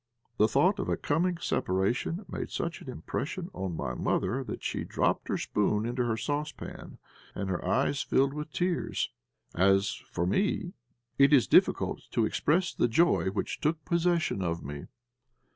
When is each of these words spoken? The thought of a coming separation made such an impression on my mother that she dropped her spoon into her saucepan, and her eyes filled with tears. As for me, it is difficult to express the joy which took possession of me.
The 0.37 0.47
thought 0.47 0.79
of 0.79 0.89
a 0.89 0.97
coming 0.97 1.37
separation 1.37 2.25
made 2.27 2.49
such 2.49 2.81
an 2.81 2.89
impression 2.89 3.51
on 3.53 3.75
my 3.77 3.93
mother 3.93 4.43
that 4.43 4.63
she 4.63 4.83
dropped 4.83 5.27
her 5.27 5.37
spoon 5.37 5.85
into 5.85 6.05
her 6.05 6.17
saucepan, 6.17 6.97
and 7.35 7.49
her 7.51 7.63
eyes 7.63 8.01
filled 8.01 8.33
with 8.33 8.51
tears. 8.51 9.11
As 9.53 9.93
for 10.09 10.25
me, 10.25 10.73
it 11.19 11.31
is 11.31 11.45
difficult 11.45 12.01
to 12.13 12.25
express 12.25 12.73
the 12.73 12.87
joy 12.87 13.27
which 13.27 13.61
took 13.61 13.85
possession 13.85 14.41
of 14.41 14.63
me. 14.63 14.87